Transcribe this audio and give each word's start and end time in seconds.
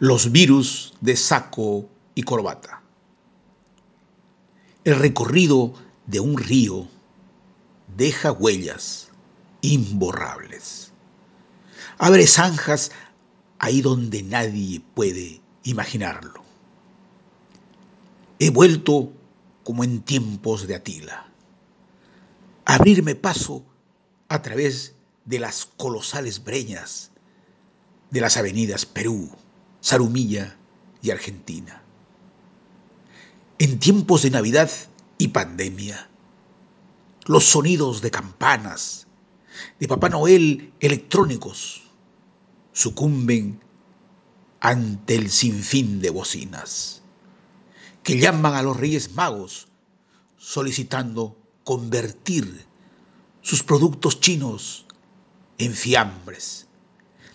Los 0.00 0.30
virus 0.30 0.94
de 1.00 1.16
saco 1.16 1.88
y 2.14 2.22
corbata. 2.22 2.82
El 4.84 4.96
recorrido 4.96 5.74
de 6.06 6.20
un 6.20 6.38
río 6.38 6.86
deja 7.96 8.30
huellas 8.30 9.08
imborrables. 9.60 10.92
Abre 11.98 12.28
zanjas 12.28 12.92
ahí 13.58 13.82
donde 13.82 14.22
nadie 14.22 14.80
puede 14.94 15.40
imaginarlo. 15.64 16.44
He 18.38 18.50
vuelto 18.50 19.12
como 19.64 19.82
en 19.82 20.02
tiempos 20.02 20.68
de 20.68 20.76
Atila, 20.76 21.26
abrirme 22.64 23.16
paso 23.16 23.64
a 24.28 24.42
través 24.42 24.94
de 25.24 25.40
las 25.40 25.66
colosales 25.66 26.44
breñas 26.44 27.10
de 28.10 28.20
las 28.20 28.36
avenidas 28.36 28.86
Perú, 28.86 29.28
Sarumilla 29.80 30.56
y 31.02 31.10
Argentina. 31.10 31.82
En 33.58 33.78
tiempos 33.78 34.22
de 34.22 34.30
Navidad 34.30 34.70
y 35.18 35.28
pandemia, 35.28 36.08
los 37.26 37.44
sonidos 37.44 38.00
de 38.00 38.10
campanas, 38.10 39.06
de 39.78 39.88
Papá 39.88 40.08
Noel 40.08 40.72
electrónicos, 40.80 41.82
sucumben 42.72 43.60
ante 44.60 45.14
el 45.14 45.30
sinfín 45.30 46.00
de 46.00 46.10
bocinas 46.10 47.02
que 48.02 48.18
llaman 48.18 48.54
a 48.54 48.62
los 48.62 48.76
Reyes 48.76 49.12
Magos 49.12 49.68
solicitando 50.36 51.36
convertir 51.64 52.66
sus 53.42 53.62
productos 53.62 54.20
chinos 54.20 54.86
en 55.58 55.74
fiambres 55.74 56.66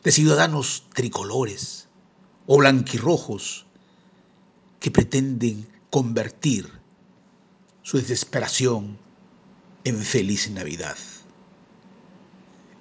de 0.03 0.11
ciudadanos 0.11 0.85
tricolores 0.93 1.87
o 2.45 2.57
blanquirrojos 2.57 3.65
que 4.79 4.91
pretenden 4.91 5.67
convertir 5.89 6.69
su 7.81 7.97
desesperación 7.97 8.97
en 9.83 9.99
feliz 9.99 10.49
Navidad. 10.49 10.97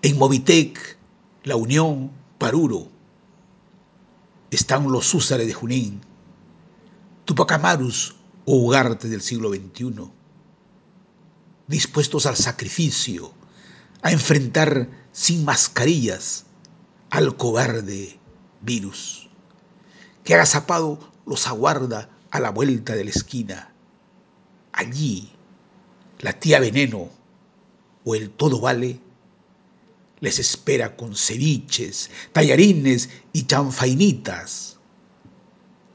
En 0.03 0.19
Movitec, 0.19 0.99
La 1.45 1.57
Unión, 1.57 2.11
Paruro, 2.39 2.89
están 4.51 4.91
los 4.91 5.15
húsares 5.15 5.47
de 5.47 5.55
Junín, 5.55 6.01
Tupac 7.25 7.53
Amarus 7.53 8.17
o 8.45 8.57
Ugarte 8.57 9.09
del 9.09 9.23
siglo 9.23 9.51
XXI, 9.51 10.11
dispuestos 11.69 12.27
al 12.27 12.37
sacrificio, 12.37 13.33
a 14.03 14.11
enfrentar 14.11 14.91
sin 15.13 15.45
mascarillas 15.45 16.47
al 17.11 17.37
cobarde 17.37 18.19
virus, 18.61 19.31
que 20.25 20.35
agazapado 20.35 20.99
los 21.27 21.47
aguarda 21.47 22.11
a 22.31 22.41
la 22.41 22.51
vuelta 22.51 22.95
de 22.95 23.05
la 23.05 23.11
esquina. 23.11 23.73
Allí, 24.73 25.31
la 26.21 26.33
tía 26.39 26.61
Veneno 26.61 27.11
o 28.05 28.15
el 28.15 28.31
Todo 28.31 28.61
Vale 28.61 29.01
les 30.21 30.39
espera 30.39 30.97
con 30.97 31.17
ceviches, 31.17 32.09
tallarines 32.33 33.11
y 33.33 33.43
chanfainitas, 33.45 34.79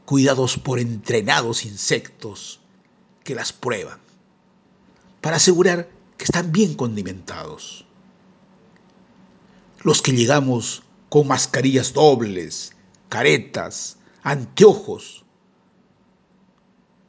cuidados 0.06 0.58
por 0.58 0.80
entrenados 0.80 1.64
insectos 1.66 2.60
que 3.24 3.36
las 3.36 3.54
prueban, 3.54 4.00
para 5.22 5.38
asegurar 5.38 5.90
que 6.18 6.26
están 6.26 6.52
bien 6.52 6.76
condimentados. 6.76 7.86
Los 9.82 10.02
que 10.02 10.12
llegamos 10.12 10.84
con 11.08 11.28
mascarillas 11.28 11.94
dobles, 11.94 12.74
caretas, 13.08 13.97
anteojos, 14.28 15.24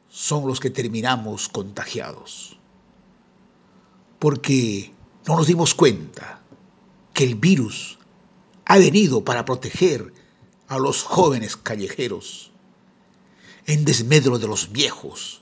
son 0.07 0.47
los 0.47 0.61
que 0.61 0.69
terminamos 0.69 1.49
contagiados. 1.49 2.57
Porque 4.19 4.93
no 5.27 5.35
nos 5.35 5.47
dimos 5.47 5.75
cuenta 5.75 6.41
que 7.13 7.25
el 7.25 7.35
virus 7.35 7.99
ha 8.63 8.77
venido 8.77 9.25
para 9.25 9.43
proteger 9.43 10.13
a 10.69 10.77
los 10.77 11.03
jóvenes 11.03 11.57
callejeros 11.57 12.51
en 13.65 13.83
desmedro 13.83 14.39
de 14.39 14.47
los 14.47 14.71
viejos 14.71 15.41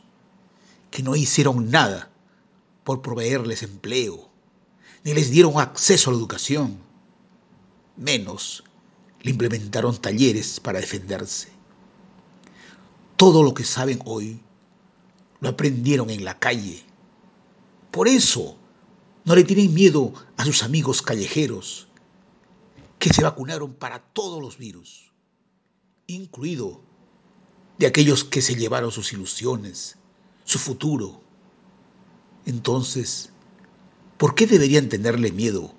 que 0.89 1.03
no 1.03 1.15
hicieron 1.15 1.69
nada 1.69 2.09
por 2.83 3.03
proveerles 3.03 3.61
empleo, 3.61 4.29
ni 5.03 5.13
les 5.13 5.29
dieron 5.29 5.59
acceso 5.59 6.09
a 6.09 6.13
la 6.13 6.19
educación, 6.19 6.79
menos 7.97 8.63
le 9.21 9.29
implementaron 9.31 9.95
talleres 9.97 10.59
para 10.59 10.79
defenderse. 10.79 11.56
Todo 13.17 13.41
lo 13.41 13.55
que 13.55 13.63
saben 13.63 13.99
hoy 14.05 14.39
lo 15.39 15.49
aprendieron 15.49 16.11
en 16.11 16.23
la 16.23 16.37
calle. 16.37 16.83
Por 17.89 18.07
eso 18.07 18.57
no 19.25 19.35
le 19.35 19.43
tienen 19.43 19.73
miedo 19.73 20.13
a 20.37 20.45
sus 20.45 20.61
amigos 20.61 21.01
callejeros 21.01 21.87
que 22.99 23.11
se 23.11 23.23
vacunaron 23.23 23.73
para 23.73 23.99
todos 23.99 24.39
los 24.39 24.59
virus, 24.59 25.11
incluido 26.05 26.79
de 27.79 27.87
aquellos 27.87 28.23
que 28.23 28.43
se 28.43 28.55
llevaron 28.55 28.91
sus 28.91 29.11
ilusiones, 29.13 29.97
su 30.43 30.59
futuro. 30.59 31.19
Entonces, 32.45 33.31
¿por 34.17 34.35
qué 34.35 34.45
deberían 34.45 34.89
tenerle 34.89 35.31
miedo 35.31 35.73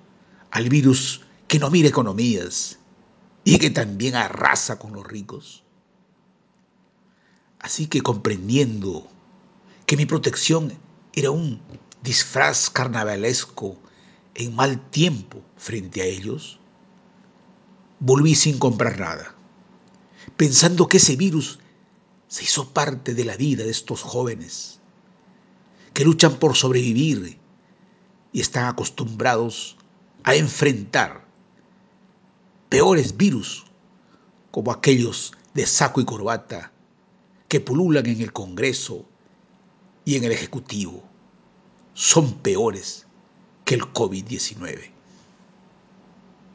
al 0.51 0.67
virus 0.67 1.21
que 1.47 1.57
no 1.57 1.69
mira 1.69 1.87
economías 1.87 2.79
y 3.45 3.59
que 3.59 3.69
también 3.69 4.15
arrasa 4.15 4.77
con 4.77 4.91
los 4.91 5.07
ricos? 5.07 5.63
Así 7.59 7.87
que 7.87 8.01
comprendiendo 8.01 9.07
que 9.85 9.97
mi 9.97 10.05
protección 10.05 10.73
era 11.13 11.31
un 11.31 11.61
disfraz 12.01 12.69
carnavalesco 12.69 13.77
en 14.35 14.55
mal 14.55 14.79
tiempo 14.89 15.41
frente 15.57 16.01
a 16.01 16.05
ellos, 16.05 16.59
volví 17.99 18.35
sin 18.35 18.57
comprar 18.57 18.99
nada, 18.99 19.35
pensando 20.37 20.87
que 20.87 20.97
ese 20.97 21.17
virus 21.17 21.59
se 22.29 22.43
hizo 22.43 22.69
parte 22.69 23.13
de 23.13 23.25
la 23.25 23.35
vida 23.35 23.63
de 23.65 23.71
estos 23.71 24.03
jóvenes 24.03 24.79
que 25.93 26.05
luchan 26.05 26.37
por 26.37 26.55
sobrevivir 26.55 27.39
y 28.31 28.39
están 28.39 28.65
acostumbrados 28.65 29.75
a 30.23 30.35
enfrentar 30.35 31.25
peores 32.69 33.17
virus 33.17 33.65
como 34.51 34.71
aquellos 34.71 35.33
de 35.53 35.65
saco 35.65 35.99
y 35.99 36.05
corbata 36.05 36.71
que 37.49 37.59
pululan 37.59 38.05
en 38.05 38.21
el 38.21 38.31
Congreso 38.31 39.05
y 40.05 40.15
en 40.15 40.23
el 40.23 40.31
Ejecutivo 40.31 41.03
son 41.93 42.35
peores 42.35 43.07
que 43.65 43.75
el 43.75 43.81
COVID-19. 43.81 44.91